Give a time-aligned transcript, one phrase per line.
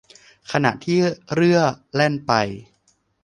[0.51, 0.99] ขณะที่
[1.35, 1.59] เรื่อ
[1.95, 2.31] แล่นไป